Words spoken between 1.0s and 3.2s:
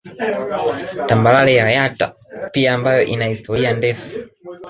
Tambarare ya Yatta pia ambayo